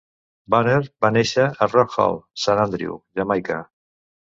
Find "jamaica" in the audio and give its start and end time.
3.21-3.63